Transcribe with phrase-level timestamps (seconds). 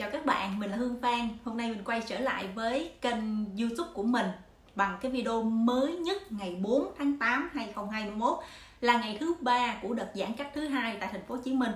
[0.00, 1.28] Chào các bạn, mình là Hương Phan.
[1.44, 4.26] Hôm nay mình quay trở lại với kênh YouTube của mình
[4.74, 8.38] bằng cái video mới nhất ngày 4 tháng 8 2021
[8.80, 11.52] là ngày thứ ba của đợt giãn cách thứ hai tại thành phố Hồ Chí
[11.52, 11.72] Minh.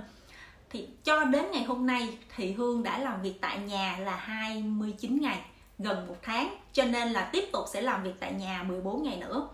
[0.70, 5.20] Thì cho đến ngày hôm nay thì Hương đã làm việc tại nhà là 29
[5.20, 5.38] ngày,
[5.78, 9.16] gần một tháng, cho nên là tiếp tục sẽ làm việc tại nhà 14 ngày
[9.16, 9.48] nữa.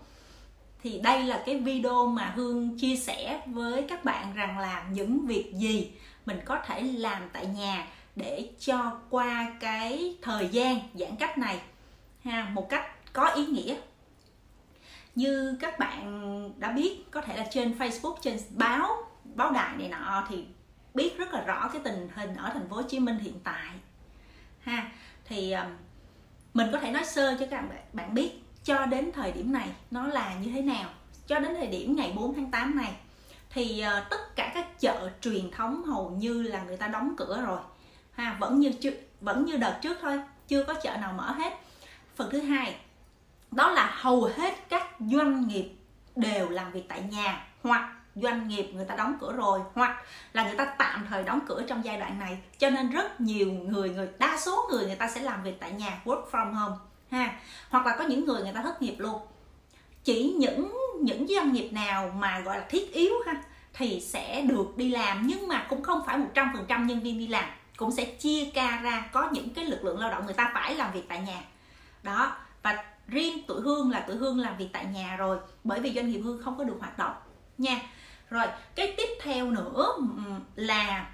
[0.83, 5.25] Thì đây là cái video mà Hương chia sẻ với các bạn rằng là những
[5.25, 5.91] việc gì
[6.25, 11.61] mình có thể làm tại nhà để cho qua cái thời gian giãn cách này.
[12.23, 13.75] Ha, một cách có ý nghĩa.
[15.15, 19.87] Như các bạn đã biết, có thể là trên Facebook, trên báo báo đài này
[19.87, 20.45] nọ thì
[20.93, 23.69] biết rất là rõ cái tình hình ở thành phố Hồ Chí Minh hiện tại.
[24.59, 24.91] Ha,
[25.25, 25.67] thì um,
[26.53, 28.31] mình có thể nói sơ cho các bạn bạn biết
[28.63, 30.89] cho đến thời điểm này nó là như thế nào.
[31.27, 32.95] Cho đến thời điểm ngày 4 tháng 8 này,
[33.49, 37.43] thì ờ, tất cả các chợ truyền thống hầu như là người ta đóng cửa
[37.47, 37.59] rồi
[38.21, 38.71] ha, vẫn như
[39.21, 41.53] vẫn như đợt trước thôi, chưa có chợ nào mở hết.
[42.15, 42.75] Phần thứ hai,
[43.51, 45.69] đó là hầu hết các doanh nghiệp
[46.15, 49.97] đều làm việc tại nhà hoặc doanh nghiệp người ta đóng cửa rồi hoặc
[50.33, 52.37] là người ta tạm thời đóng cửa trong giai đoạn này.
[52.57, 55.71] Cho nên rất nhiều người người, đa số người người ta sẽ làm việc tại
[55.71, 56.75] nhà, work from home,
[57.11, 59.21] ha, hoặc là có những người người ta thất nghiệp luôn.
[60.03, 64.77] Chỉ những những doanh nghiệp nào mà gọi là thiết yếu ha, thì sẽ được
[64.77, 67.49] đi làm, nhưng mà cũng không phải 100% nhân viên đi làm
[67.81, 70.75] cũng sẽ chia ca ra có những cái lực lượng lao động người ta phải
[70.75, 71.41] làm việc tại nhà.
[72.03, 75.93] Đó và riêng tuổi hương là tuổi hương làm việc tại nhà rồi bởi vì
[75.93, 77.13] doanh nghiệp hương không có được hoạt động
[77.57, 77.81] nha.
[78.29, 79.95] Rồi cái tiếp theo nữa
[80.55, 81.09] là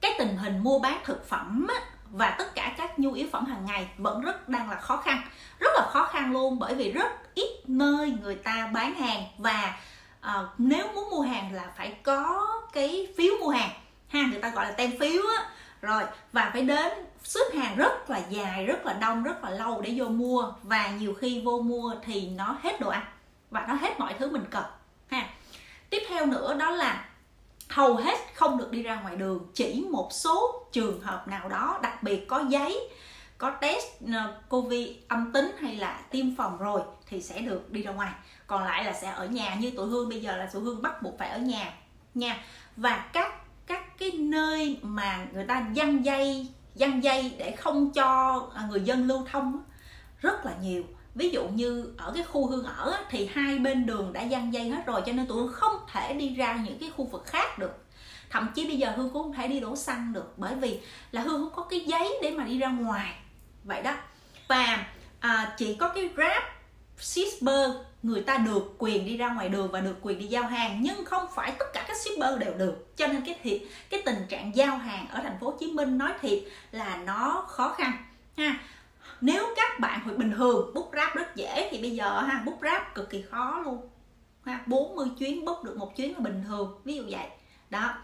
[0.00, 1.66] cái tình hình mua bán thực phẩm
[2.10, 5.22] và tất cả các nhu yếu phẩm hàng ngày vẫn rất đang là khó khăn.
[5.58, 9.78] Rất là khó khăn luôn bởi vì rất ít nơi người ta bán hàng và
[10.20, 13.70] uh, nếu muốn mua hàng là phải có cái phiếu mua hàng.
[14.08, 15.48] Ha người ta gọi là tem phiếu á
[15.82, 16.02] rồi,
[16.32, 16.92] và phải đến
[17.24, 20.52] xếp hàng rất là dài, rất là đông, rất là lâu để vô mua.
[20.62, 23.02] Và nhiều khi vô mua thì nó hết đồ ăn
[23.50, 24.64] và nó hết mọi thứ mình cần,
[25.10, 25.28] ha.
[25.90, 27.08] Tiếp theo nữa đó là
[27.68, 29.50] hầu hết không được đi ra ngoài đường.
[29.54, 32.88] Chỉ một số trường hợp nào đó, đặc biệt có giấy,
[33.38, 37.82] có test ờ, covid âm tính hay là tiêm phòng rồi thì sẽ được đi
[37.82, 38.12] ra ngoài.
[38.46, 41.02] Còn lại là sẽ ở nhà, như tụi hương bây giờ là tụi hương bắt
[41.02, 41.72] buộc phải ở nhà
[42.14, 42.44] nha.
[42.76, 48.40] Và các các cái nơi mà người ta giăng dây giăng dây để không cho
[48.54, 49.62] à, người dân lưu thông
[50.18, 50.84] rất là nhiều.
[51.14, 54.68] Ví dụ như ở cái khu hương ở thì hai bên đường đã giăng dây
[54.68, 57.58] hết rồi cho nên tụi hương không thể đi ra những cái khu vực khác
[57.58, 57.84] được.
[58.30, 60.80] Thậm chí bây giờ hương cũng không thể đi đổ xăng được bởi vì
[61.12, 63.14] là hương không có cái giấy để mà đi ra ngoài.
[63.64, 63.94] Vậy đó.
[64.48, 64.86] Và
[65.20, 66.42] à, chỉ có cái grab
[66.98, 67.70] shipper
[68.02, 71.04] người ta được quyền đi ra ngoài đường và được quyền đi giao hàng, nhưng
[71.04, 72.96] không phải tất cả các shipper đều được.
[72.96, 75.98] Cho nên cái thiệt, cái tình trạng giao hàng ở thành phố Hồ Chí Minh
[75.98, 76.38] nói thiệt
[76.70, 77.92] là nó khó khăn,
[78.36, 78.58] ha.
[79.20, 82.58] Nếu các bạn hồi bình thường bút ráp rất dễ thì bây giờ ha bút
[82.62, 83.88] ráp cực kỳ khó luôn,
[84.44, 84.60] ha.
[84.66, 87.26] 40 chuyến bút được một chuyến là bình thường, ví dụ vậy.
[87.70, 87.94] Đó.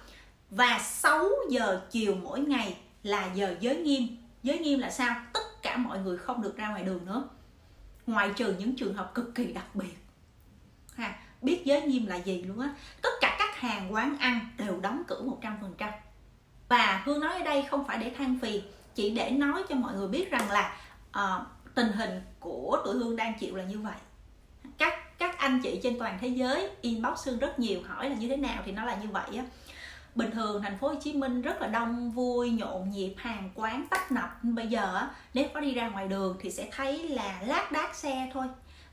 [0.50, 4.02] Và 6 giờ chiều mỗi ngày là giờ giới nghiêm.
[4.42, 5.14] Giới nghiêm là sao?
[5.32, 7.28] Tất cả mọi người không được ra ngoài đường nữa
[8.08, 9.96] ngoại trừ những trường hợp cực kỳ đặc biệt.
[10.94, 12.74] Ha biết giới nghiêm là gì luôn á.
[13.02, 15.90] Tất cả các hàng quán ăn đều đóng cửa 100%
[16.68, 18.62] và hương nói ở đây không phải để than phiền
[18.94, 20.76] chỉ để nói cho mọi người biết rằng là
[21.10, 23.96] uh, tình hình của tụi hương đang chịu là như vậy.
[24.78, 28.28] Các các anh chị trên toàn thế giới inbox hương rất nhiều hỏi là như
[28.28, 29.44] thế nào thì nó là như vậy á
[30.14, 33.86] bình thường thành phố Hồ Chí Minh rất là đông vui nhộn nhịp hàng quán
[33.90, 34.38] tấp nập.
[34.42, 38.30] Bây giờ nếu có đi ra ngoài đường thì sẽ thấy là lác đác xe
[38.34, 38.46] thôi.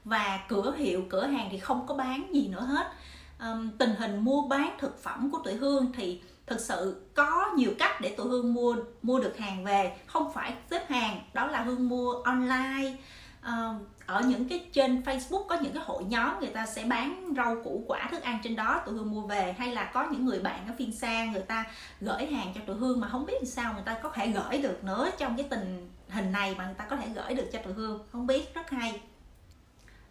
[0.04, 2.92] Và cửa hiệu cửa hàng thì không có bán gì nữa hết.
[3.40, 7.72] Um, tình hình mua bán thực phẩm của tụi hương thì thực sự có nhiều
[7.80, 9.98] cách để tụi hương mua mua được hàng về.
[10.06, 12.94] Không phải xếp hàng đó là hương mua online.
[13.42, 17.34] Uh, ở những cái trên Facebook có những cái hội nhóm người ta sẽ bán
[17.38, 19.56] rau củ quả thức ăn trên đó tụi hương mua về.
[19.58, 21.66] Hay là có những người bạn ở phiên xa người ta
[22.02, 24.62] gửi hàng cho tụi hương mà không biết làm sao người ta có thể gửi
[24.62, 27.60] được nữa trong cái tình hình này mà người ta có thể gửi được cho
[27.60, 28.04] tụi hương.
[28.12, 29.02] Không biết rất hay.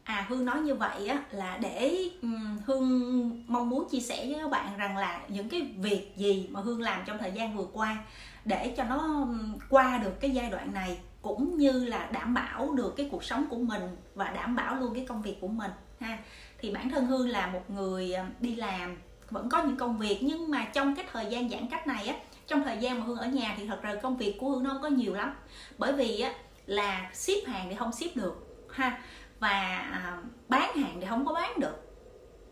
[0.04, 4.34] À hương nói như vậy á là để um, hương mong muốn chia sẻ với
[4.40, 7.66] các bạn rằng là những cái việc gì mà hương làm trong thời gian vừa
[7.72, 7.96] qua
[8.44, 9.28] để cho nó
[9.70, 13.46] qua được cái giai đoạn này cũng như là đảm bảo được cái cuộc sống
[13.50, 13.82] của mình
[14.14, 16.18] và đảm bảo luôn cái công việc của mình, ha.
[16.58, 18.96] Thì bản thân hương là một người ờ, đi làm,
[19.30, 22.16] vẫn có những công việc, nhưng mà trong cái thời gian giãn cách này á,
[22.46, 24.70] trong thời gian mà hương ở nhà thì thật ra công việc của hương nó
[24.70, 25.34] không có nhiều lắm.
[25.78, 26.32] Bởi vì á,
[26.66, 29.02] là ship hàng thì không ship được, ha,
[29.40, 31.76] và à, bán hàng thì không có bán được.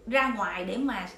[0.06, 1.08] Ra ngoài để mà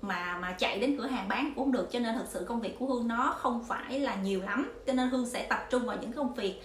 [0.00, 2.60] mà mà chạy đến cửa hàng bán cũng không được, cho nên thực sự công
[2.60, 4.72] việc của hương nó không phải là nhiều lắm.
[4.86, 6.62] Cho nên hương sẽ tập trung vào những công việc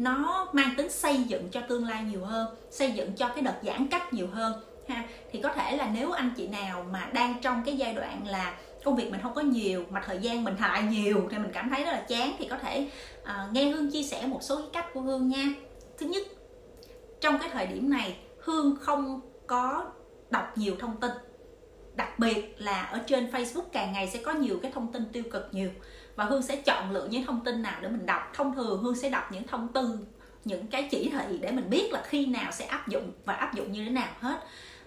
[0.00, 3.56] nó mang tính xây dựng cho tương lai nhiều hơn xây dựng cho cái đợt
[3.62, 4.52] giãn cách nhiều hơn
[4.88, 5.04] ha.
[5.32, 8.58] Thì có thể là nếu anh chị nào mà đang trong cái giai đoạn là
[8.84, 11.70] công việc mình không có nhiều mà thời gian mình lại nhiều thì mình cảm
[11.70, 12.88] thấy rất là chán thì có thể
[13.22, 15.44] uh, nghe hương chia sẻ một số cái cách của hương nha.
[15.98, 16.22] Thứ nhất
[17.20, 19.84] trong cái thời điểm này hương không có
[20.30, 21.10] đọc nhiều thông tin.
[21.94, 25.22] Đặc biệt là ở trên facebook càng ngày sẽ có nhiều cái thông tin tiêu
[25.32, 25.70] cực nhiều
[26.16, 28.22] và hương sẽ chọn lựa những thông tin nào để mình đọc.
[28.34, 29.98] Thông thường hương sẽ đọc những thông tư
[30.44, 33.54] những cái chỉ thị để mình biết là khi nào sẽ áp dụng và áp
[33.54, 34.40] dụng như thế nào hết.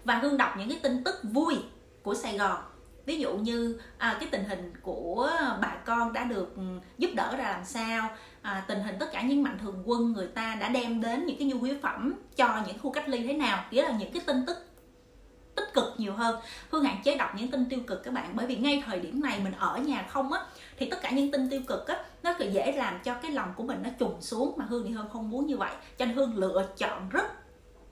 [0.04, 1.56] Và hương đọc những cái tin tức vui
[2.04, 2.58] của sài gòn.
[3.06, 5.31] Ví dụ như à, cái tình hình của
[5.62, 6.62] bà con đã được ừ,
[6.98, 8.10] giúp đỡ ra làm sao
[8.42, 11.38] à, tình hình tất cả những mạnh thường quân người ta đã đem đến những
[11.38, 13.66] cái nhu yếu phẩm cho những khu cách ly thế nào.
[13.72, 14.58] Nghĩa là những cái tin tức
[15.56, 16.40] tích cực nhiều hơn.
[16.72, 19.22] Hương hạn chế đọc những tin tiêu cực các bạn bởi vì ngay thời điểm
[19.22, 20.42] này mình ở nhà không á
[20.78, 23.54] thì tất cả những tin tiêu cực á nó cứ dễ làm cho cái lòng
[23.56, 25.72] của mình nó trùng xuống mà hương thì hương không muốn như vậy.
[25.98, 27.26] Cho nên hương lựa chọn rất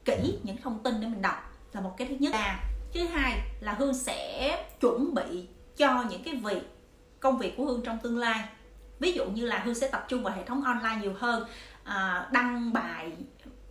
[0.05, 2.31] kỹ những thông tin để mình đọc là một cái thứ nhất.
[2.33, 2.59] Là
[2.93, 5.47] thứ hai là hương sẽ chuẩn bị
[5.77, 6.61] cho những cái việc
[7.19, 8.43] công việc của hương trong tương lai.
[8.99, 11.45] Ví dụ như là hương sẽ tập trung vào hệ thống online nhiều hơn
[11.83, 13.11] à, đăng bài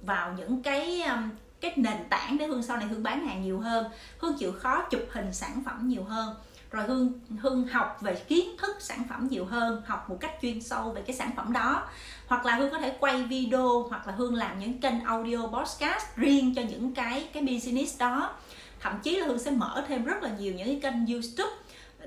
[0.02, 3.60] vào những cái um, cái nền tảng để hương sau này hương bán hàng nhiều
[3.60, 3.86] hơn.
[4.18, 6.34] Hương chịu khó chụp hình sản phẩm nhiều hơn.
[6.70, 10.62] Rồi hương hương học về kiến thức sản phẩm nhiều hơn, học một cách chuyên
[10.62, 11.82] sâu về cái sản phẩm đó.
[12.26, 16.04] Hoặc là hương có thể quay video, hoặc là hương làm những kênh audio podcast
[16.16, 18.34] riêng cho những cái cái business đó.
[18.80, 21.56] Thậm chí là hương sẽ mở thêm rất là nhiều những cái kênh youtube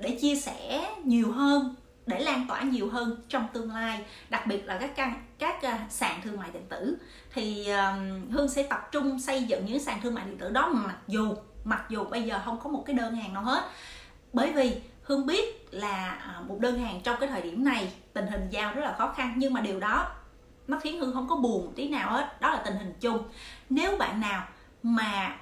[0.00, 1.74] để chia sẻ nhiều hơn
[2.06, 5.86] để lan tỏa nhiều hơn trong tương lai, đặc biệt là các căn, các à,
[5.90, 6.96] sàn thương mại điện tử.
[7.34, 7.68] Thì
[8.30, 11.34] hương sẽ tập trung xây dựng những sàn thương mại điện tử đó mặc dù
[11.64, 13.64] mặc dù bây giờ không có một cái đơn hàng nào hết.
[14.32, 18.26] Bởi vì hương biết là à, một đơn hàng trong cái thời điểm này tình
[18.26, 20.10] hình giao rất là khó khăn, nhưng mà điều đó
[20.68, 23.18] nó khiến hương không có buồn tí nào hết, đó là tình hình chung.
[23.70, 24.46] Nếu bạn nào
[24.82, 25.36] mà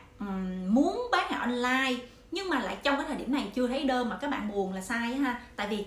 [0.69, 4.08] muốn bán hàng online nhưng mà lại trong cái thời điểm này chưa thấy đơn
[4.08, 5.41] mà các bạn buồn là sai ha.
[5.56, 5.87] Tại vì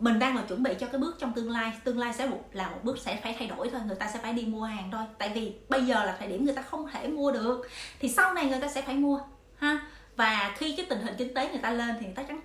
[0.00, 2.70] mình đang là chuẩn bị cho cái bước trong tương lai tương lai sẽ là
[2.70, 5.02] một bước sẽ phải thay đổi thôi, người ta sẽ phải đi mua hàng thôi.
[5.18, 7.68] Tại vì bây giờ là thời điểm người ta không thể mua được,
[8.00, 9.20] thì sau này người ta sẽ phải mua,
[9.56, 9.86] ha?
[10.16, 12.36] Và khi cái tình hình kinh tế người ta lên thì người ta chắc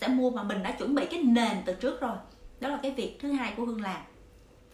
[0.00, 2.16] sẽ mua mà mình đã chuẩn bị cái nền từ trước rồi.
[2.60, 4.02] Đó là cái việc thứ hai của hương làm.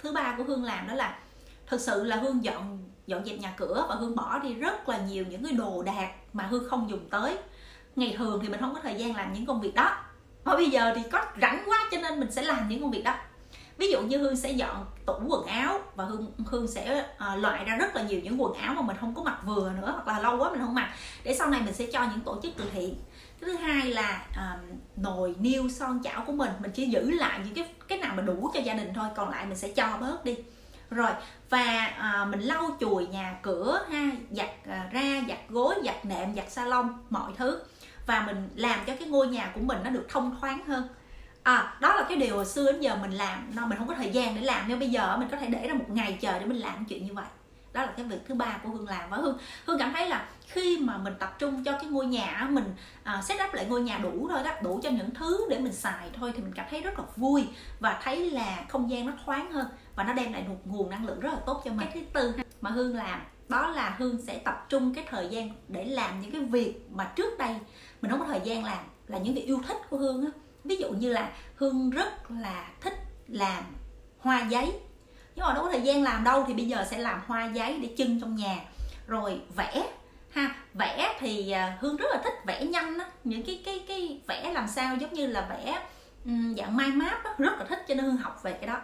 [0.02, 1.19] Thứ ba của hương làm đó là
[1.67, 4.99] thực sự là hương dọn dọn dẹp nhà cửa và hương bỏ đi rất là
[4.99, 7.37] nhiều những cái đồ đạc mà hương không dùng tới.
[7.96, 9.96] Ngày thường thì mình không có thời gian làm những công việc đó
[10.48, 13.02] mà bây giờ thì có rảnh quá cho nên mình sẽ làm những công việc
[13.04, 13.14] đó.
[13.76, 17.64] Ví dụ như hương sẽ dọn tủ quần áo và hương hương sẽ uh, loại
[17.64, 20.08] ra rất là nhiều những quần áo mà mình không có mặc vừa nữa hoặc
[20.08, 20.90] là lâu quá mình không mặc.
[21.24, 22.94] Để sau này mình sẽ cho những tổ chức từ thiện.
[23.40, 26.50] Thứ hai là uh, nồi niêu son chảo của mình.
[26.58, 29.30] Mình chỉ giữ lại những cái cái nào mà đủ cho gia đình thôi còn
[29.30, 30.36] lại mình sẽ cho bớt đi.
[30.90, 31.10] Rồi
[31.50, 36.34] và à, mình lau chùi nhà cửa ha giặt à, ra giặt gối giặt nệm
[36.34, 37.60] giặt salon mọi thứ
[38.08, 40.88] và mình làm cho cái ngôi nhà của mình nó được thông thoáng hơn.
[41.43, 43.50] À đó là cái điều hồi xưa đến giờ mình làm.
[43.55, 44.64] Nó, mình không có thời gian để làm.
[44.69, 47.06] Nhưng bây giờ mình có thể để ra một ngày chờ để mình làm chuyện
[47.06, 47.25] như vậy.
[47.72, 49.10] Đó là cái việc thứ ba của hương làm.
[49.10, 52.48] Và hương hương cảm thấy là khi mà mình tập trung cho cái ngôi nhà
[52.50, 55.58] mình uh, set up lại ngôi nhà đủ thôi đó đủ cho những thứ để
[55.58, 57.48] mình xài thôi thì mình cảm thấy rất là vui
[57.80, 59.66] và thấy là không gian nó thoáng hơn
[59.96, 61.88] và nó đem lại một nguồn năng lượng rất là tốt cho mình.
[61.94, 65.50] Cái thứ tư mà hương làm đó là hương sẽ tập trung cái thời gian
[65.68, 67.56] để làm những cái việc mà trước đây
[68.02, 70.30] mình không có thời gian làm là những việc yêu thích của hương á.
[70.64, 72.94] Ví dụ như là hương rất là thích
[73.28, 73.64] làm
[74.18, 74.73] hoa giấy
[75.37, 77.78] nhưng mà đâu có thời gian làm đâu thì bây giờ sẽ làm hoa giấy
[77.78, 78.56] để trưng trong nhà
[79.06, 79.84] rồi vẽ
[80.38, 80.54] ha.
[80.75, 83.04] Vẽ thì à, hương rất là thích vẽ nhanh á.
[83.25, 85.83] Những cái cái cái vẽ làm sao giống như là vẽ
[86.57, 87.30] dạng mai map á.
[87.38, 88.80] Rất là thích cho nên hương học về cái đó.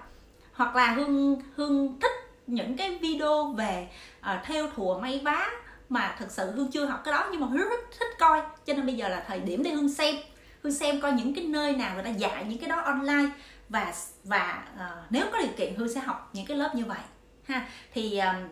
[0.53, 2.13] Hoặc là hương hương thích
[2.47, 3.89] những cái video về
[4.21, 5.51] uh, theo thùa may vá
[5.89, 8.43] mà thực sự hương chưa học cái đó nhưng mà hương rất, rất thích coi.
[8.67, 10.17] Cho nên bây giờ là thời điểm để hương xem.
[10.63, 13.31] Hương xem coi những cái nơi nào người ta dạy những cái đó online
[13.69, 13.93] và
[14.25, 17.01] và uh, nếu có điều kiện hương sẽ học những cái lớp như vậy
[17.45, 17.67] ha.
[17.93, 18.51] Thì uh,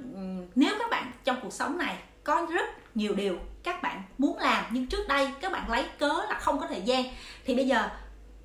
[0.55, 4.65] nếu các bạn trong cuộc sống này có rất nhiều điều các bạn muốn làm
[4.71, 7.05] nhưng trước đây các bạn lấy cớ là không có thời gian.
[7.45, 7.89] Thì bây giờ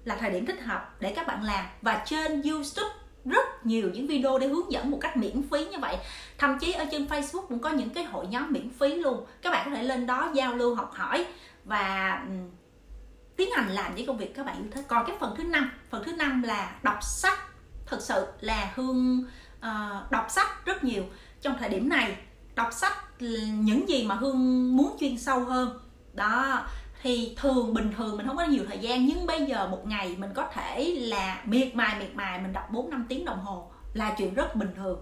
[0.05, 1.65] là thời điểm thích hợp để các bạn làm.
[1.81, 5.77] Và trên youtube rất nhiều những video để hướng dẫn một cách miễn phí như
[5.79, 5.97] vậy.
[6.37, 9.25] Thậm chí ở trên facebook cũng có những cái hội nhóm miễn phí luôn.
[9.41, 11.25] Các bạn có thể lên đó giao lưu học hỏi
[11.65, 12.21] và
[13.37, 14.85] tiến hành làm những công việc các bạn yêu thích.
[14.87, 17.39] Còn cái phần thứ năm phần thứ năm là đọc sách.
[17.85, 19.25] Thực sự là hương
[19.57, 21.03] uh, đọc sách rất nhiều.
[21.41, 22.17] Trong thời điểm này
[22.57, 23.21] đọc sách
[23.51, 25.79] những gì mà hương muốn chuyên sâu hơn.
[26.13, 26.61] Đó,
[27.01, 30.15] thì thường, bình thường mình không có nhiều thời gian, nhưng bây giờ một ngày
[30.17, 33.71] mình có thể là miệt mài miệt mài, mình đọc 4 năm tiếng đồng hồ
[33.93, 34.99] là chuyện rất bình thường.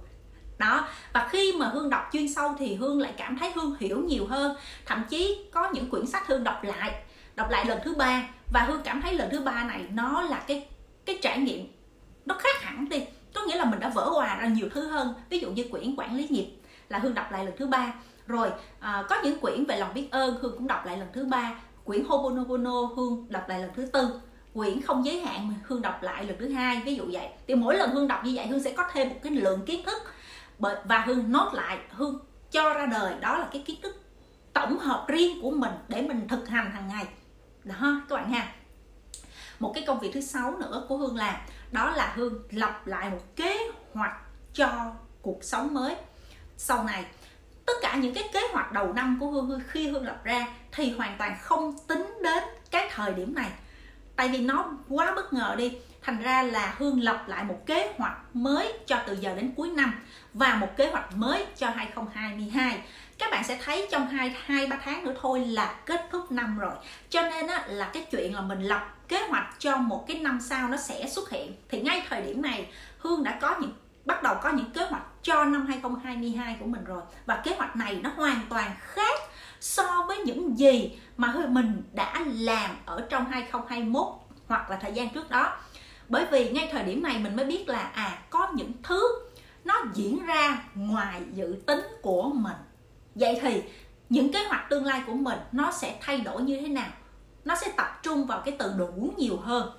[0.57, 3.99] Đó, và khi mà hương đọc chuyên sâu thì hương lại cảm thấy hương hiểu
[3.99, 4.55] nhiều hơn.
[4.85, 7.03] Thậm chí có những quyển sách hương đọc lại
[7.35, 10.43] đọc lại lần thứ ba, và hương cảm thấy lần thứ ba này nó là
[10.47, 10.67] cái
[11.05, 11.67] cái trải nghiệm
[12.25, 13.05] nó khác hẳn đi.
[13.33, 15.13] Có nghĩa là mình đã vỡ hòa ra nhiều thứ hơn.
[15.29, 16.47] Ví dụ như quyển quản lý nghiệp
[16.89, 17.93] là hương đọc lại lần thứ ba.
[18.27, 21.25] Rồi à, có những quyển về lòng biết ơn hương cũng đọc lại lần thứ
[21.25, 21.55] ba.
[21.83, 24.21] Quyển Hobonobono hương đọc lại lần thứ tư.
[24.53, 26.81] Quyển không giới hạn hương đọc lại lần thứ hai.
[26.85, 27.29] Ví dụ vậy.
[27.47, 29.85] Thì mỗi lần hương đọc như vậy hương sẽ có thêm một cái lượng kiến
[29.85, 30.01] thức.
[30.59, 32.19] Và hương nốt lại hương
[32.51, 33.15] cho ra đời.
[33.21, 33.95] Đó là cái kiến thức
[34.53, 37.05] tổng hợp riêng của mình để mình thực hành hàng ngày.
[37.63, 38.47] Đó các bạn ha.
[39.59, 41.35] Một cái công việc thứ sáu nữa của hương làm
[41.71, 44.15] đó là hương lập lại một kế hoạch
[44.53, 44.69] cho
[45.21, 45.95] cuộc sống mới
[46.57, 47.05] sau này
[47.65, 50.91] tất cả những cái kế hoạch đầu năm của hương khi hương lập ra thì
[50.91, 53.49] hoàn toàn không tính đến cái thời điểm này.
[54.15, 55.77] Tại vì nó quá bất ngờ đi.
[56.01, 59.69] Thành ra là hương lập lại một kế hoạch mới cho từ giờ đến cuối
[59.69, 59.93] năm
[60.33, 62.81] và một kế hoạch mới cho 2022
[63.17, 66.59] các bạn sẽ thấy trong hai hai ba tháng nữa thôi là kết thúc năm
[66.59, 66.73] rồi.
[67.09, 70.39] Cho nên á, là cái chuyện là mình lập kế hoạch cho một cái năm
[70.41, 71.55] sau nó sẽ xuất hiện.
[71.69, 73.73] Thì ngay thời điểm này hương đã có những
[74.05, 77.01] bắt đầu có những kế hoạch cho năm 2022 của mình rồi.
[77.25, 79.19] Và kế hoạch này nó hoàn toàn khác
[79.59, 84.07] so với những gì mà mình đã làm ở trong 2021
[84.47, 85.57] hoặc là thời gian trước đó.
[86.09, 89.01] Bởi vì ngay thời điểm này mình mới biết là à có những thứ
[89.63, 92.57] nó diễn ra ngoài dự tính của mình.
[93.15, 93.63] Vậy thì
[94.09, 96.89] những kế hoạch tương lai của mình nó sẽ thay đổi như thế nào?
[97.45, 99.69] Nó sẽ tập trung vào cái từ đủ nhiều hơn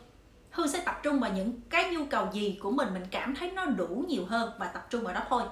[0.57, 2.89] hương sẽ tập trung vào những cái nhu cầu gì của mình.
[2.95, 5.43] Mình cảm thấy nó đủ nhiều hơn và tập trung vào đó thôi.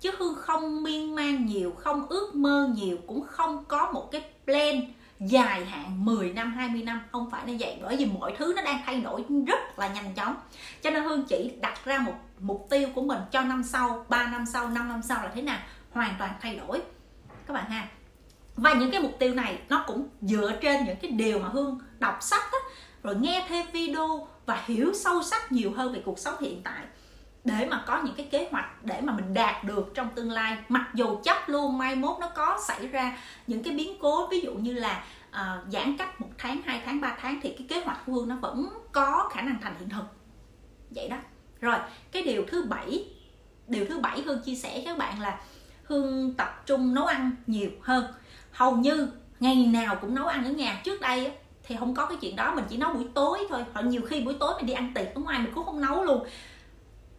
[0.00, 4.24] Chứ hương không miên man nhiều không ước mơ nhiều cũng không có một cái
[4.44, 4.80] plan
[5.20, 7.02] dài hạn 10 năm 20 năm.
[7.12, 10.14] Không phải như vậy bởi vì mọi thứ nó đang thay đổi rất là nhanh
[10.14, 10.36] chóng.
[10.82, 14.26] Cho nên Hương chỉ đặt ra một mục tiêu của mình cho năm sau 3
[14.26, 15.58] năm sau 5 năm sau là thế nào
[15.90, 16.82] hoàn toàn thay đổi.
[17.46, 17.88] Các bạn ha.
[18.56, 21.78] Và những cái mục tiêu này nó cũng dựa trên những cái điều mà Hương
[21.98, 22.58] đọc sách á,
[23.02, 26.84] rồi nghe thêm video và hiểu sâu sắc nhiều hơn về cuộc sống hiện tại
[27.44, 30.56] để mà có những cái kế hoạch để mà mình đạt được trong tương lai.
[30.68, 34.40] Mặc dù chấp luôn mai mốt nó có xảy ra những cái biến cố ví
[34.40, 37.80] dụ như là uh, giãn cách một tháng hai tháng ba tháng thì cái kế
[37.80, 40.04] hoạch của hương nó vẫn có khả năng thành hiện thực.
[40.90, 41.16] Vậy đó.
[41.60, 41.78] Rồi
[42.12, 43.10] cái điều thứ bảy
[43.68, 45.40] điều thứ bảy hương chia sẻ với các bạn là
[45.84, 48.06] hương tập trung nấu ăn nhiều hơn.
[48.52, 49.08] Hầu như
[49.40, 50.80] ngày nào cũng nấu ăn ở nhà.
[50.84, 51.32] Trước đây
[51.66, 53.64] thì không có cái chuyện đó mình chỉ nấu buổi tối thôi.
[53.72, 56.04] Hoặc nhiều khi buổi tối mình đi ăn tiệc ở ngoài mình cũng không nấu
[56.04, 56.26] luôn.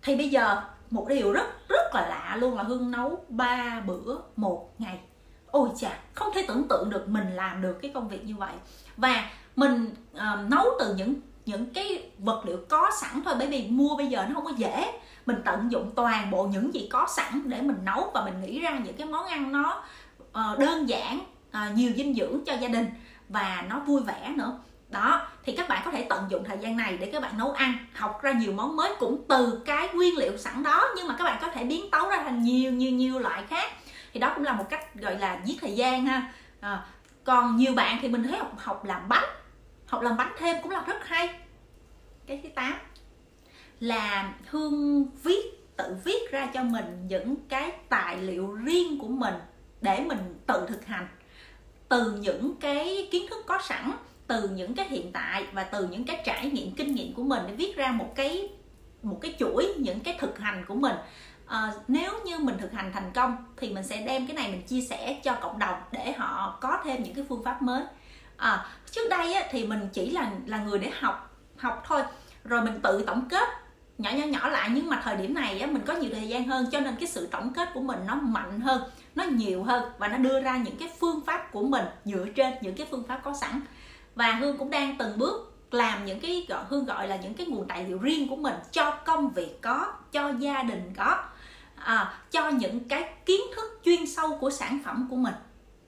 [0.01, 0.61] Thì bây giờ
[0.91, 4.99] một điều rất rất là lạ luôn là hương nấu ba bữa một ngày.
[5.47, 8.53] Ôi chà không thể tưởng tượng được mình làm được cái công việc như vậy.
[8.97, 13.35] Và mình uh, nấu từ những những cái vật liệu có sẵn thôi.
[13.37, 14.99] Bởi vì mua bây giờ nó không có dễ.
[15.25, 18.59] Mình tận dụng toàn bộ những gì có sẵn để mình nấu và mình nghĩ
[18.59, 19.83] ra những cái món ăn nó
[20.21, 22.87] uh, đơn giản uh, nhiều dinh dưỡng cho gia đình
[23.29, 24.59] và nó vui vẻ nữa.
[24.89, 27.51] Đó thì các bạn có thể tận dụng thời gian này để các bạn nấu
[27.51, 31.15] ăn học ra nhiều món mới cũng từ cái nguyên liệu sẵn đó nhưng mà
[31.17, 33.71] các bạn có thể biến tấu ra thành nhiều nhiều nhiều loại khác.
[34.13, 36.33] Thì đó cũng là một cách gọi là giết thời gian ha.
[36.59, 36.85] À,
[37.23, 39.29] còn nhiều bạn thì mình thấy học học làm bánh
[39.85, 41.29] học làm bánh thêm cũng là rất hay.
[42.27, 42.73] Cái thứ tám
[43.79, 49.33] là hương viết tự viết ra cho mình những cái tài liệu riêng của mình
[49.81, 51.07] để mình tự thực hành
[51.89, 53.91] từ những cái kiến thức có sẵn
[54.27, 57.43] từ những cái hiện tại và từ những cái trải nghiệm kinh nghiệm của mình
[57.47, 58.49] để viết ra một cái
[59.03, 60.95] một cái chuỗi những cái thực hành của mình.
[61.47, 64.61] À, nếu như mình thực hành thành công thì mình sẽ đem cái này mình
[64.61, 67.83] chia sẻ cho cộng đồng để họ có thêm những cái phương pháp mới.
[68.37, 72.01] À, trước đây á, thì mình chỉ là là người để học học thôi.
[72.43, 73.49] Rồi mình tự tổng kết
[73.97, 76.47] nhỏ nhỏ nhỏ lại nhưng mà thời điểm này á, mình có nhiều thời gian
[76.47, 78.81] hơn cho nên cái sự tổng kết của mình nó mạnh hơn
[79.15, 82.53] nó nhiều hơn và nó đưa ra những cái phương pháp của mình dựa trên
[82.61, 83.61] những cái phương pháp có sẵn.
[84.15, 87.45] Và hương cũng đang từng bước làm những cái gọi hương gọi là những cái
[87.45, 91.23] nguồn tài liệu riêng của mình cho công việc có cho gia đình có
[91.75, 95.33] à, cho những cái kiến thức chuyên sâu của sản phẩm của mình.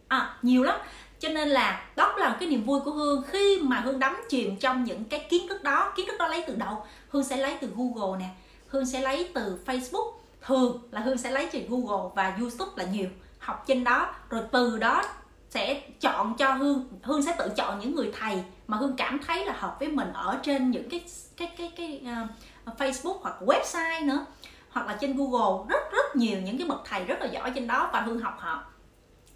[0.08, 0.80] À, nhiều lắm.
[1.20, 3.24] Cho nên là đó là cái niềm vui của hương.
[3.28, 6.44] Khi mà hương đắm chìm trong những cái kiến thức đó kiến thức đó lấy
[6.48, 6.86] từ đâu?
[7.10, 8.30] Hương sẽ lấy từ google nè.
[8.68, 10.12] Hương sẽ lấy từ facebook
[10.48, 13.10] thường là hương sẽ lấy từ google và youtube là nhiều.
[13.40, 15.04] Học trên đó rồi từ đó
[15.50, 19.46] sẽ chọn cho hương hương sẽ tự chọn những người thầy mà hương cảm thấy
[19.46, 21.06] là hợp với mình ở trên những cái
[21.38, 22.02] cái cái cái
[22.68, 24.26] uh, facebook hoặc website nữa
[24.70, 25.66] hoặc là trên google.
[25.70, 28.38] Rất rất nhiều những cái bậc thầy rất là giỏi trên đó và hương học
[28.40, 28.64] họ.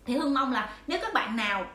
[0.05, 1.65] Thì hương mong là nếu các bạn nào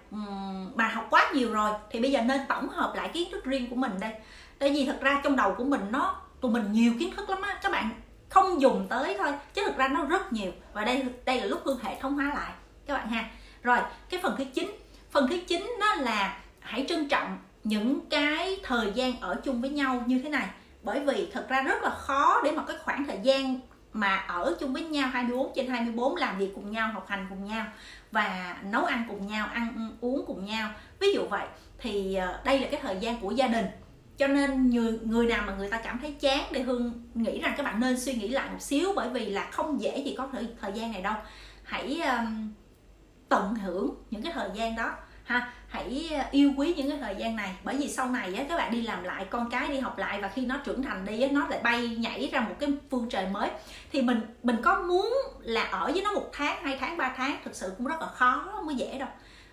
[0.74, 3.70] mà học quá nhiều rồi thì bây giờ nên tổng hợp lại kiến thức riêng
[3.70, 4.12] của mình đây.
[4.58, 7.42] Tại vì thật ra trong đầu của mình nó tụi mình nhiều kiến thức lắm
[7.42, 7.58] á.
[7.62, 7.90] Các bạn
[8.28, 10.52] không dùng tới thôi, chứ thực ra nó rất nhiều.
[10.72, 12.52] Và đây đây là lúc hương hệ thống hóa lại,
[12.86, 13.30] các bạn ha.
[13.62, 13.78] Rồi,
[14.10, 14.76] cái phần thứ chín.
[15.10, 19.70] Phần thứ chín đó là hãy trân trọng những cái thời gian ở chung với
[19.70, 20.46] nhau như thế này.
[20.82, 23.60] Bởi vì thật ra rất là khó để mà cái khoảng thời gian
[23.92, 27.44] mà ở chung với nhau 24 trên 24 làm việc cùng nhau, học hành cùng
[27.44, 27.66] nhau
[28.12, 30.70] và nấu ăn cùng nhau, ăn uống cùng nhau.
[31.00, 31.46] Ví dụ vậy,
[31.78, 33.66] thì ờ, đây là cái thời gian của gia đình
[34.18, 37.54] cho nên người người nào mà người ta cảm thấy chán thì hương nghĩ rằng
[37.56, 40.28] các bạn nên suy nghĩ lại một xíu bởi vì là không dễ gì có
[40.32, 41.14] thời, thời gian này đâu.
[41.62, 42.52] Hãy um,
[43.28, 44.92] tận hưởng những cái thời gian đó
[45.24, 45.52] ha.
[45.68, 48.56] Hãy uh, yêu quý những cái thời gian này bởi vì sau này á, các
[48.56, 51.20] bạn đi làm lại con cái đi học lại và khi nó trưởng thành đi
[51.20, 53.50] á, nó lại bay nhảy ra một cái phương trời mới.
[53.92, 57.36] Thì mình mình có muốn là ở với nó một tháng hai tháng ba tháng
[57.44, 59.08] thực sự cũng rất là khó mới dễ đâu.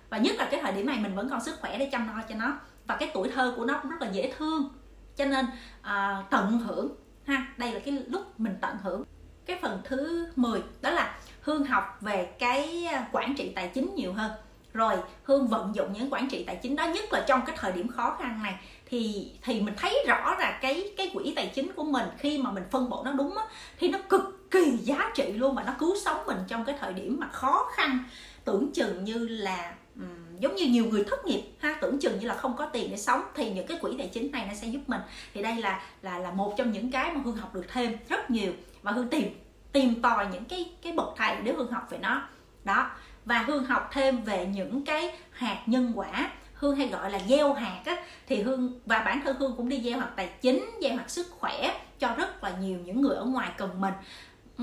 [0.09, 2.23] Và nhất là cái thời điểm này mình vẫn còn sức khỏe để chăm lo
[2.29, 4.69] cho nó và cái tuổi thơ của nó cũng rất là dễ thương.
[5.15, 5.45] Cho nên
[5.81, 9.03] à, tận hưởng ha đây là cái lúc mình tận hưởng.
[9.45, 13.95] Cái phần thứ 10 đó là hương học về cái à, quản trị tài chính
[13.95, 14.31] nhiều hơn.
[14.73, 17.71] Rồi hương vận dụng những quản trị tài chính đó nhất là trong cái thời
[17.71, 21.73] điểm khó khăn này thì thì mình thấy rõ là cái cái quỹ tài chính
[21.73, 23.43] của mình khi mà mình phân bổ nó đúng á,
[23.79, 26.93] thì nó cực kỳ giá trị luôn và nó cứu sống mình trong cái thời
[26.93, 28.03] điểm mà khó khăn.
[28.45, 32.27] Tưởng chừng như là um, giống như nhiều người thất nghiệp ha tưởng chừng như
[32.27, 34.67] là không có tiền để sống thì những cái quỹ tài chính này nó sẽ
[34.67, 35.01] giúp mình.
[35.33, 38.29] Thì đây là là là một trong những cái mà hương học được thêm rất
[38.31, 38.53] nhiều.
[38.81, 39.23] Và hương tìm
[39.71, 42.21] tìm tòi những cái cái bậc thầy để hương học về nó.
[42.63, 42.91] Đó.
[43.25, 47.53] Và hương học thêm về những cái hạt nhân quả hương hay gọi là gieo
[47.53, 48.03] hạt á.
[48.27, 51.27] Thì hương và bản thân hương cũng đi gieo hạt tài chính gieo hạt sức
[51.31, 53.93] khỏe cho rất là nhiều những người ở ngoài cần mình.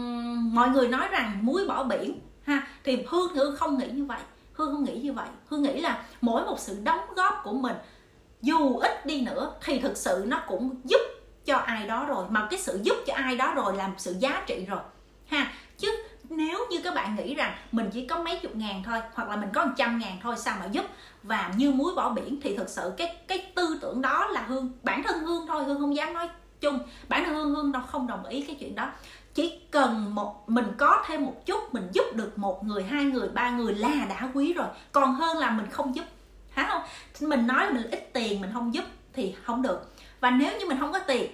[0.00, 3.87] Uhm, mọi người nói rằng muối bỏ biển ha thì hương thì hương không nghĩ
[3.87, 4.20] như vậy
[4.61, 5.29] hương không nghĩ như vậy.
[5.49, 7.76] Hương nghĩ là mỗi một sự đóng góp của mình,
[8.43, 11.00] dù ít đi nữa, thì thực sự nó cũng giúp
[11.45, 12.25] cho ai đó rồi.
[12.29, 14.81] Mà cái sự giúp cho ai đó rồi làm sự giá trị rồi.
[15.26, 19.01] Ha, chứ nếu như các bạn nghĩ rằng mình chỉ có mấy chục ngàn thôi,
[19.14, 20.85] hoặc là mình có một trăm ngàn thôi, sao mà giúp?
[21.23, 24.73] Và như muối bỏ biển, thì thực sự cái cái tư tưởng đó là hương,
[24.83, 25.64] bản thân hương thôi.
[25.64, 26.29] Hương không dám nói
[26.61, 26.79] chung.
[27.09, 28.92] Bản thân hương hương đâu không đồng ý cái chuyện đó.
[29.35, 33.29] Chỉ cần một, mình có thêm một chút, mình giúp được một người, hai người,
[33.29, 34.66] ba người là đã quý rồi.
[34.92, 36.05] Còn hơn là mình không giúp.
[36.51, 36.83] Hả không?
[37.29, 39.94] Mình nói là mình ít tiền, mình không giúp thì không được.
[40.20, 41.31] Và nếu như mình không có tiền,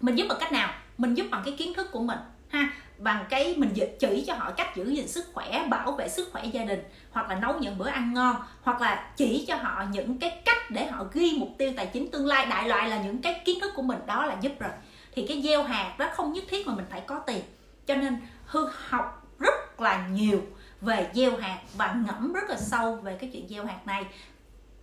[0.00, 0.74] mình giúp bằng cách nào?
[0.98, 2.18] Mình giúp bằng cái kiến thức của mình,
[2.48, 2.72] ha?
[2.98, 6.44] Bằng cái mình chỉ cho họ cách giữ gìn sức khỏe bảo vệ sức khỏe
[6.44, 6.80] gia đình
[7.10, 10.70] hoặc là nấu những bữa ăn ngon hoặc là chỉ cho họ những cái cách
[10.70, 12.46] để họ ghi mục tiêu tài chính tương lai.
[12.46, 14.70] Đại loại là những cái kiến thức của mình đó là giúp rồi.
[15.14, 17.40] Thì cái gieo hạt đó không nhất thiết mà mình phải có tiền.
[17.86, 20.42] Cho nên hương học rất là nhiều
[20.80, 24.04] về gieo hạt và ngẫm rất là sâu về cái chuyện gieo hạt này.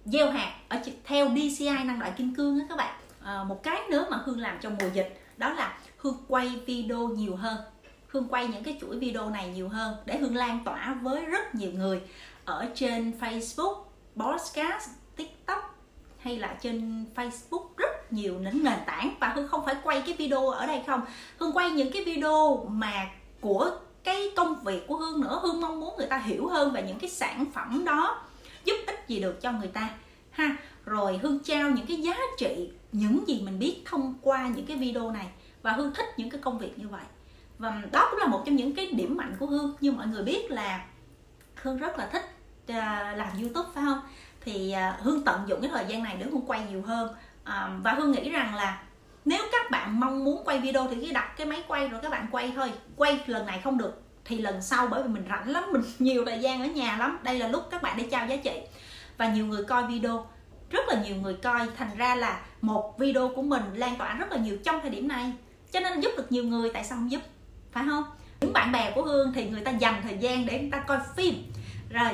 [0.06, 2.96] Gieo hạt ở theo DCI năng loại kim cương á các bạn.
[3.24, 7.08] À, một cái nữa mà hương làm trong mùa dịch đó là hương quay video
[7.08, 7.58] nhiều hơn
[8.16, 11.56] hương quay những cái chuỗi video này nhiều hơn để hương lan tỏa với rất
[11.56, 12.02] nhiều người
[12.46, 13.84] ở trên facebook,
[14.16, 15.76] podcast, tiktok
[16.20, 19.16] hay là trên facebook rất nhiều những nền tảng.
[19.20, 21.02] Và hương không phải quay cái video ở đây không.
[21.38, 23.10] Hương quay những cái video mà
[23.42, 23.72] của
[24.04, 25.40] cái công việc của hương nữa.
[25.44, 28.24] Hương mong muốn người ta hiểu hơn về những cái sản phẩm đó,
[28.66, 29.90] giúp ích gì được cho người ta,
[30.32, 30.58] ha.
[30.86, 34.78] Rồi hương trao những cái giá trị, những gì mình biết thông qua những cái
[34.78, 35.28] video này.
[35.62, 37.04] Và hương thích những cái công việc như vậy
[37.58, 40.24] và đó cũng là một trong những cái điểm mạnh của hương như mọi người
[40.24, 40.86] biết là
[41.56, 42.26] hương rất là thích
[42.70, 44.00] uh, làm youtube phải không?
[44.42, 47.10] Thì à, uh, hương tận dụng cái thời gian này để hương quay nhiều hơn.
[47.42, 48.84] Uh, và hương nghĩ rằng là
[49.26, 52.10] nếu các bạn mong muốn quay video thì cứ đặt cái máy quay rồi các
[52.12, 52.72] bạn quay thôi.
[52.96, 56.26] Quay lần này không được thì lần sau bởi vì mình rảnh lắm mình nhiều
[56.26, 57.20] thời gian ở nhà lắm.
[57.24, 58.62] Đây là lúc các bạn để trao giá trị.
[59.18, 60.28] Và nhiều người coi video
[60.70, 61.68] rất là nhiều người coi.
[61.78, 65.08] Thành ra là một video của mình lan tỏa rất là nhiều trong thời điểm
[65.08, 65.34] này.
[65.72, 67.22] Cho nên giúp được nhiều người tại sao không giúp?
[67.76, 68.04] Phải không?
[68.42, 70.98] Những bạn bè của hương thì người ta dành thời gian để người ta coi
[71.16, 71.34] phim.
[71.90, 72.10] Rồi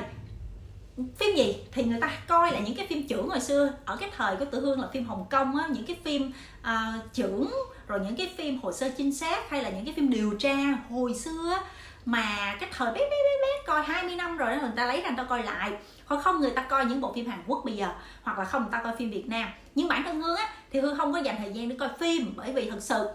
[1.17, 1.55] phim gì?
[1.71, 3.73] Thì người ta coi là những cái phim trưởng hồi xưa.
[3.85, 7.13] Ở cái thời của tử hương là phim hồng kông á những cái phim uh,
[7.13, 7.51] trưởng
[7.87, 10.55] rồi những cái phim hồ sơ chính xác hay là những cái phim điều tra
[10.89, 11.57] hồi xưa
[12.05, 15.01] mà cái thời bé bé bé bé coi 20 năm rồi đó người ta lấy
[15.01, 15.71] ra người ta coi lại.
[16.05, 17.89] Hoặc không người ta coi những bộ phim Hàn Quốc bây giờ
[18.23, 19.49] hoặc là không người ta coi phim Việt Nam.
[19.75, 22.33] Nhưng bản thân Hương á thì Hương không có dành thời gian để coi phim
[22.35, 23.09] bởi vì thật sự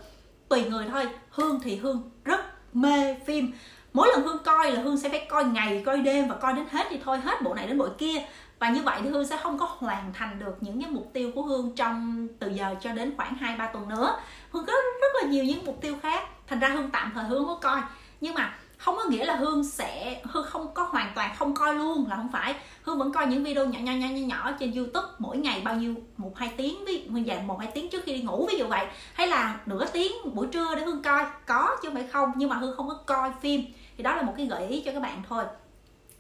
[0.49, 1.09] tùy người thôi.
[1.31, 2.41] Hương thì hương rất
[2.75, 3.53] mê phim.
[3.93, 6.65] Mỗi lần hương coi là hương sẽ phải coi ngày, coi đêm và coi đến
[6.71, 8.23] hết thì thôi, hết bộ này đến bộ kia.
[8.59, 11.31] Và như vậy thì hương sẽ không có hoàn thành được những cái mục tiêu
[11.35, 14.19] của hương trong từ giờ cho đến khoảng hai, ba tuần nữa.
[14.51, 16.29] Hương có rất là nhiều những mục tiêu khác.
[16.47, 17.81] Thành ra hương tạm thời hương có coi.
[18.21, 21.75] Nhưng mà không có nghĩa là hương sẽ hương không có hoàn toàn không coi
[21.75, 22.55] luôn là không phải.
[22.83, 25.77] Hương vẫn coi những video nhỏ nhỏ nhỏ nhỏ, nhỏ trên youtube mỗi ngày bao
[25.77, 26.85] nhiêu một hai tiếng.
[26.85, 28.87] Ví dụ dành một hai tiếng trước khi đi ngủ ví dụ vậy.
[29.15, 31.25] Hay là nửa tiếng buổi trưa để hương coi.
[31.47, 33.65] Có chứ không phải không nhưng mà hương không có coi phim.
[33.97, 35.45] Thì đó là một cái gợi ý cho các bạn thôi.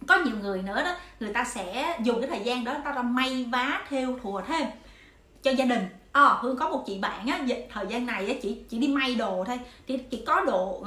[0.07, 2.93] Có nhiều người nữa đó người ta sẽ dùng cái thời gian đó người ta
[2.93, 4.67] ra may vá theo thùa thêm
[5.43, 5.89] cho gia đình.
[6.13, 7.41] À, hương có một chị bạn á
[7.73, 9.61] thời gian này á chỉ chỉ đi may đồ thôi.
[9.89, 10.85] Thì chỉ có đồ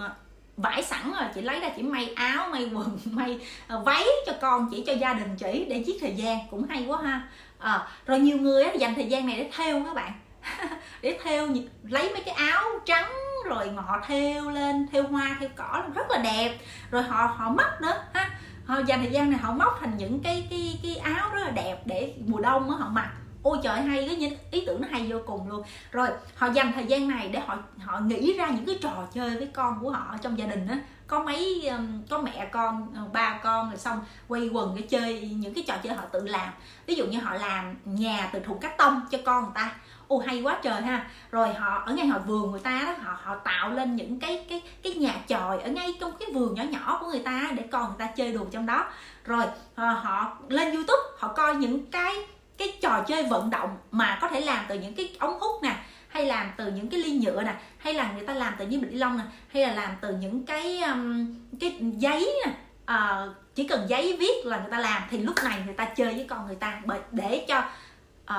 [0.61, 4.33] vải sẵn rồi chị lấy ra chỉ may áo may quần may ờ, váy cho
[4.41, 7.27] con chỉ cho gia đình chỉ để giết thời gian cũng hay quá ha.
[7.59, 10.11] À, rồi nhiều người á, dành thời gian này để theo các bạn.
[11.01, 11.47] Để theo
[11.83, 13.11] lấy mấy cái áo trắng
[13.45, 16.57] rồi họ theo lên theo hoa theo cỏ rất là đẹp.
[16.91, 18.29] Rồi họ họ móc nữa ha.
[18.65, 21.49] Họ dành thời gian này họ móc thành những cái cái cái áo rất là
[21.51, 23.09] đẹp để mùa đông á họ mặc
[23.49, 25.63] ôi trời hay cái ý tưởng nó hay vô cùng luôn.
[25.91, 29.37] Rồi họ dành thời gian này để họ họ nghĩ ra những cái trò chơi
[29.37, 30.79] với con của họ trong gia đình á.
[31.07, 31.71] Có mấy
[32.09, 35.75] có mẹ con ờ, ba con rồi xong quay quần để chơi những cái trò
[35.83, 36.49] chơi họ tự làm.
[36.85, 39.71] Ví dụ như họ làm nhà từ thùng cắt tông cho con người ta.
[40.07, 41.09] Ô hay quá trời ha.
[41.31, 44.45] Rồi họ ở ngay họ vườn người ta đó họ họ tạo lên những cái
[44.49, 47.63] cái cái nhà chòi ở ngay trong cái vườn nhỏ nhỏ của người ta để
[47.71, 48.85] con người ta chơi đùa trong đó.
[49.25, 52.15] Rồi họ, họ lên youtube họ coi những cái
[52.59, 55.75] cái trò chơi vận động mà có thể làm từ những cái ống hút nè
[56.07, 58.81] hay làm từ những cái ly nhựa nè hay là người ta làm từ những
[58.81, 62.53] bịch ni lông nè hay là làm từ những cái um, cái giấy nè
[62.85, 66.13] à, chỉ cần giấy viết là người ta làm thì lúc này người ta chơi
[66.13, 67.63] với con người ta để cho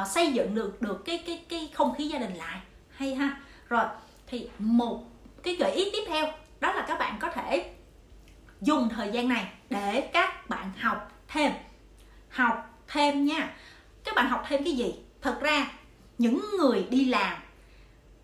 [0.00, 2.60] uh, xây dựng được được cái cái cái không khí gia đình lại.
[2.90, 3.36] Hay ha.
[3.68, 3.84] Rồi
[4.26, 5.04] thì một
[5.42, 7.70] cái gợi ý tiếp theo đó là các bạn có thể
[8.60, 11.52] dùng thời gian này để các bạn học thêm.
[12.28, 13.50] Học thêm nha
[14.04, 14.94] các bạn học thêm cái gì?
[15.22, 15.66] Thật ra
[16.18, 17.38] những người đi làm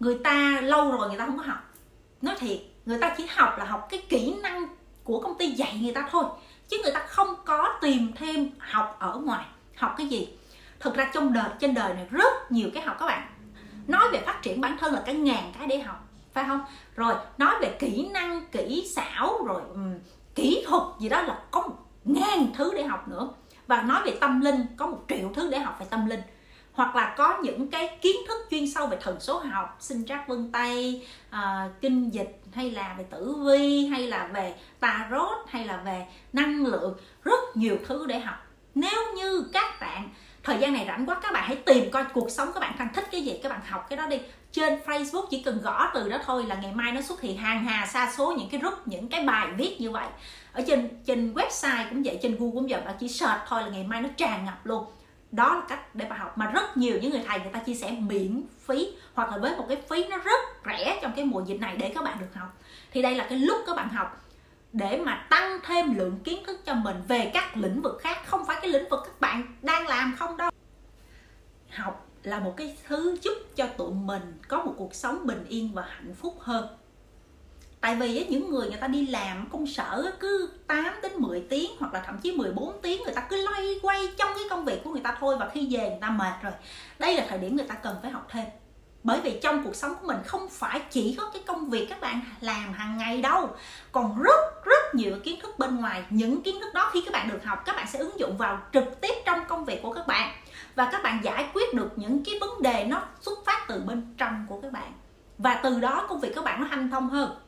[0.01, 1.75] người ta lâu rồi người ta không có học.
[2.23, 4.67] Nói thiệt người ta chỉ học là học cái kỹ năng
[5.05, 6.25] của công ty dạy người ta thôi
[6.69, 9.45] chứ người ta không có tìm thêm học ở ngoài.
[9.77, 10.29] Học cái gì?
[10.81, 13.29] Thực ra trong đời trên đời này rất nhiều cái học các bạn.
[13.87, 16.61] Nói về phát triển bản thân là cả ngàn cái để học phải không?
[16.97, 19.95] Rồi nói về kỹ năng kỹ xảo rồi um,
[20.35, 21.69] kỹ thuật gì đó là có
[22.05, 23.29] ngàn thứ để học nữa
[23.67, 26.21] và nói về tâm linh có một triệu thứ để học về tâm linh.
[26.73, 30.29] Hoặc là có những cái kiến thức chuyên sâu về thần số học sinh trác
[30.29, 31.37] vân tay uh,
[31.81, 36.67] kinh dịch hay là về tử vi hay là về tarot hay là về năng
[36.67, 38.47] lượng rất nhiều thứ để học.
[38.75, 40.09] Nếu như các bạn
[40.43, 42.93] thời gian này rảnh quá các bạn hãy tìm coi cuộc sống các bạn đang
[42.95, 44.21] thích cái gì các bạn học cái đó đi.
[44.53, 47.65] Trên Facebook chỉ cần gõ từ đó thôi là ngày mai nó xuất hiện hàng
[47.65, 50.07] hà xa số những cái group những cái bài viết như vậy
[50.57, 53.69] ở trên trên website cũng vậy, trên Google cũng vậy bạn chỉ search thôi là
[53.69, 54.85] ngày mai nó tràn ngập luôn.
[55.33, 57.75] Đó là cách để bạn học, mà rất nhiều những người thầy người ta chia
[57.75, 61.45] sẻ miễn phí, hoặc là với một cái phí nó rất rẻ trong cái mùa
[61.47, 62.59] dịch này để các bạn được học.
[62.93, 64.25] Thì đây là cái lúc các bạn học
[64.73, 68.47] để mà tăng thêm lượng kiến thức cho mình về các lĩnh vực khác, không
[68.47, 70.51] phải cái lĩnh vực các bạn đang làm không đâu.
[71.71, 75.73] Học là một cái thứ giúp cho tụi mình có một cuộc sống bình yên
[75.75, 76.69] và hạnh phúc hơn
[77.81, 81.71] tại vì những người người ta đi làm công sở cứ 8 đến 10 tiếng
[81.79, 84.85] hoặc là thậm chí 14 tiếng người ta cứ loay quay trong cái công việc
[84.85, 86.53] của người ta thôi và khi về người ta mệt rồi.
[86.99, 88.45] Đây là thời điểm người ta cần phải học thêm.
[89.03, 92.01] Bởi vì trong cuộc sống của mình không phải chỉ có cái công việc các
[92.01, 93.51] bạn làm hàng ngày đâu,
[93.93, 96.05] còn rất rất nhiều kiến thức bên ngoài.
[96.11, 98.59] Những kiến thức đó khi các bạn được học, các bạn sẽ ứng dụng vào
[98.73, 100.37] trực tiếp trong công việc của các bạn
[100.75, 104.15] và các bạn giải quyết được những cái vấn đề nó xuất phát từ bên
[104.19, 104.93] trong của các bạn.
[105.39, 107.46] Và từ đó công việc các bạn nó hanh thông hơn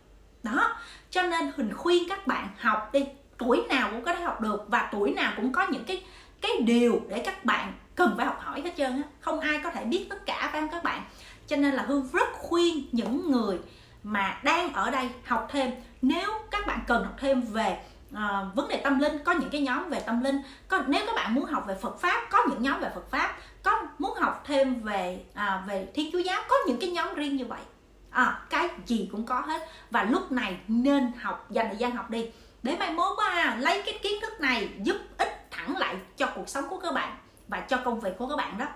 [0.56, 0.76] đó
[1.10, 3.04] cho nên huỳnh khuyên các bạn học đi
[3.38, 6.04] tuổi nào cũng có thể học được và tuổi nào cũng có những cái
[6.40, 9.02] cái điều để các bạn cần phải học hỏi hết trơn á.
[9.20, 11.02] Không ai có thể biết tất cả phải không các bạn?
[11.46, 13.58] Cho nên là hương rất khuyên những người
[14.02, 15.70] mà đang ở đây học thêm
[16.02, 17.78] nếu các bạn cần học thêm về
[18.12, 21.14] uh, vấn đề tâm linh có những cái nhóm về tâm linh có nếu các
[21.16, 24.42] bạn muốn học về Phật pháp có những nhóm về Phật pháp có muốn học
[24.46, 27.60] thêm về à, về Thiên Chúa giáo có những cái nhóm riêng như vậy
[28.10, 29.68] à, cái gì cũng có hết.
[29.90, 32.30] Và lúc này nên học dành thời gian học đi.
[32.62, 36.48] Để mai mốt à, lấy cái kiến thức này giúp ích thẳng lại cho cuộc
[36.48, 37.16] sống của các bạn
[37.48, 38.66] và cho công việc của các bạn đó.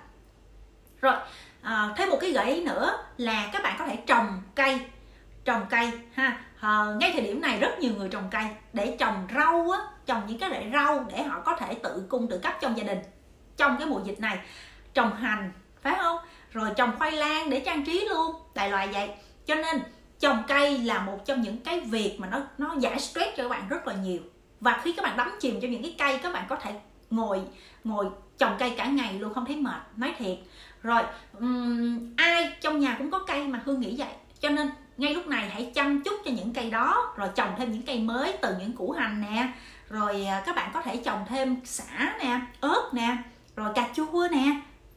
[1.01, 1.15] Rồi
[1.63, 4.81] à, thêm một cái gợi ý nữa là các bạn có thể trồng cây.
[5.45, 6.41] Trồng cây ha.
[6.61, 8.45] À, ngay thời điểm này rất nhiều người trồng cây.
[8.73, 12.29] Để trồng rau á trồng những cái loại rau để họ có thể tự cung
[12.29, 12.99] tự cấp trong gia đình
[13.57, 14.39] trong cái mùa dịch này.
[14.95, 16.19] Trồng hành phải không?
[16.53, 19.11] Rồi trồng khoai lang để trang trí luôn đại loại vậy.
[19.47, 19.81] Cho nên
[20.21, 23.49] trồng cây là một trong những cái việc mà nó nó giải stress cho các
[23.49, 24.21] bạn rất là nhiều.
[24.61, 26.73] Và khi các bạn đắm chìm trong những cái cây các bạn có thể
[27.11, 27.41] ngồi
[27.85, 28.07] ngồi
[28.39, 30.39] trồng cây cả ngày luôn không thấy mệt nói thiệt.
[30.83, 31.03] Rồi
[31.39, 34.09] um, ai trong nhà cũng có cây mà hương nghĩ vậy.
[34.41, 37.73] Cho nên ngay lúc này hãy chăm chút cho những cây đó rồi trồng thêm
[37.73, 39.49] những cây mới từ những củ hành nè.
[39.89, 43.17] Rồi à, các bạn có thể trồng thêm xả nè ớt nè
[43.57, 44.45] rồi cà chua nè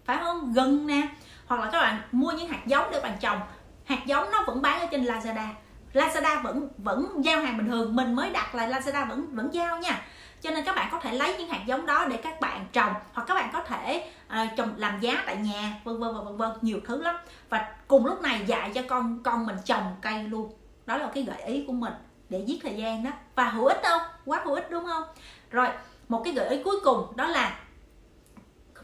[0.06, 0.54] phải không?
[0.54, 1.08] Gừng nè
[1.48, 3.40] hoặc là các bạn mua những hạt giống để bạn trồng.
[3.86, 5.48] Hạt giống nó vẫn bán ở trên Lazada.
[5.94, 7.96] Lazada vẫn vẫn giao hàng bình thường.
[7.96, 10.02] Mình mới đặt lại Lazada vẫn vẫn giao nha.
[10.42, 12.94] Cho nên các bạn có thể lấy những hạt giống đó để các bạn trồng.
[13.14, 16.52] Hoặc các bạn có thể uh, trồng làm giá tại nhà vân vân vân vân
[16.62, 17.16] nhiều thứ lắm.
[17.50, 20.54] Và cùng lúc này dạy cho con con mình trồng cây luôn.
[20.86, 21.94] Đó là cái gợi ý của mình
[22.30, 23.12] để giết thời gian đó.
[23.36, 25.04] Và hữu ích đâu quá hữu ích đúng không?
[25.52, 25.68] Rồi
[26.10, 27.60] một cái gợi ý cuối cùng đó là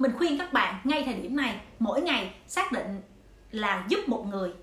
[0.01, 3.01] mình khuyên các bạn ngay thời điểm này mỗi ngày xác định
[3.51, 4.53] là giúp một người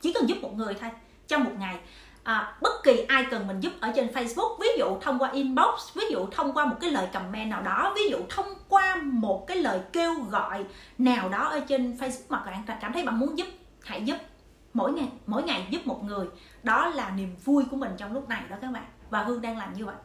[0.00, 0.90] chỉ cần giúp một người thôi
[1.26, 1.78] trong một ngày.
[2.22, 5.94] À, bất kỳ ai cần mình giúp ở trên Facebook ví dụ thông qua inbox
[5.94, 9.46] ví dụ thông qua một cái lời comment nào đó ví dụ thông qua một
[9.46, 10.64] cái lời kêu gọi
[10.98, 13.46] nào đó ở trên Facebook mà bạn cảm thấy bạn muốn giúp
[13.84, 14.16] hãy giúp.
[14.74, 16.26] Mỗi ngày mỗi ngày giúp một người.
[16.62, 19.58] Đó là niềm vui của mình trong lúc này đó các bạn và hương đang
[19.58, 19.96] làm như vậy.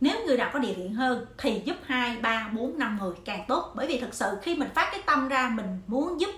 [0.00, 3.44] Nếu người nào có địa thiện hơn thì giúp hai, ba, bốn, năm người càng
[3.48, 3.72] tốt.
[3.74, 6.30] Bởi vì thực sự khi mình phát cái tâm ra, mình muốn giúp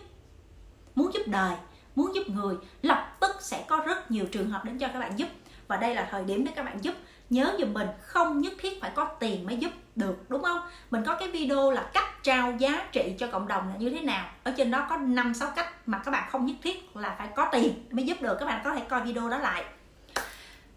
[0.95, 1.57] muốn giúp đời,
[1.95, 5.19] muốn giúp người, lập tức sẽ có rất nhiều trường hợp đến cho các bạn
[5.19, 5.29] giúp.
[5.69, 6.95] Và đây là thời điểm để các bạn giúp.
[7.31, 10.61] Nhớ giùm mình, không nhất thiết phải có tiền mới giúp được, đúng không?
[10.91, 14.01] Mình có cái video là cách trao giá trị cho cộng đồng là như thế
[14.01, 14.31] nào.
[14.45, 17.29] Ở trên đó có năm, sáu cách mà các bạn không nhất thiết là phải
[17.37, 18.37] có tiền mới giúp được.
[18.41, 19.65] Các bạn có thể coi video đó lại.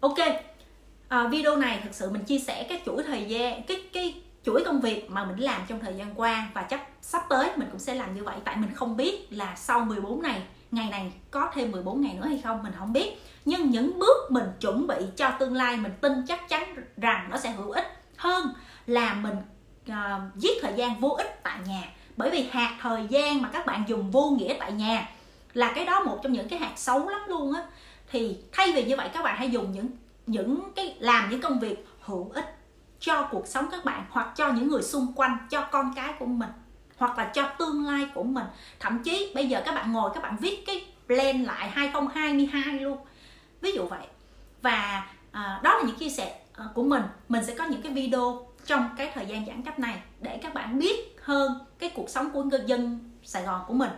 [0.00, 0.18] Ok
[1.08, 4.62] à, video này thực sự mình chia sẻ các chuỗi thời gian cái cái chuỗi
[4.64, 7.80] công việc mà mình làm trong thời gian qua và chắc sắp tới mình cũng
[7.80, 8.36] sẽ làm như vậy.
[8.44, 12.26] Tại mình không biết là sau 14 này ngày này có thêm 14 ngày nữa
[12.26, 13.22] hay không mình không biết.
[13.44, 17.38] Nhưng những bước mình chuẩn bị cho tương lai mình tin chắc chắn rằng nó
[17.38, 18.48] sẽ hữu ích hơn
[18.86, 19.36] là mình
[19.90, 21.82] uh, giết thời gian vô ích tại nhà.
[22.16, 25.08] Bởi vì hạt thời gian mà các bạn dùng vô nghĩa tại nhà
[25.54, 27.62] là cái đó một trong những cái hạt xấu lắm luôn á.
[28.10, 29.88] Thì thay vì như vậy các bạn hãy dùng những
[30.26, 32.56] những cái làm những công việc hữu ích
[33.00, 36.26] cho cuộc sống các bạn hoặc cho những người xung quanh cho con cái của
[36.26, 36.50] mình
[36.96, 38.46] hoặc là cho tương lai của mình.
[38.80, 42.98] Thậm chí bây giờ các bạn ngồi các bạn viết cái plan lại 2022 luôn.
[43.60, 44.06] Ví dụ vậy.
[44.62, 47.02] Và à, đó là những chia sẻ à, của mình.
[47.28, 50.54] Mình sẽ có những cái video trong cái thời gian giãn cách này để các
[50.54, 53.90] bạn biết hơn cái cuộc sống của người dân Sài Gòn của mình.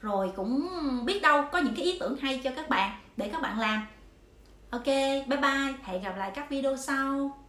[0.00, 0.68] Rồi cũng
[1.04, 3.86] biết đâu có những cái ý tưởng hay cho các bạn để các bạn làm
[4.74, 4.86] ok
[5.28, 5.74] bye bye.
[5.82, 7.43] Hẹn gặp lại các video sau.